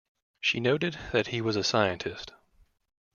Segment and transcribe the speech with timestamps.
[0.39, 2.33] She noted that he was a scientist.